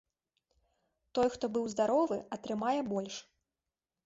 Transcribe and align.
Той, 1.19 1.27
хто 1.33 1.45
быў 1.57 1.67
здаровы, 1.75 2.19
атрымае 2.39 2.79
больш. 2.91 3.15